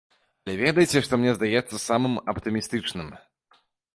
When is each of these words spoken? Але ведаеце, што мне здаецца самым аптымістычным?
Але 0.45 0.53
ведаеце, 0.61 1.01
што 1.07 1.13
мне 1.19 1.33
здаецца 1.35 1.81
самым 1.89 2.17
аптымістычным? 2.33 3.07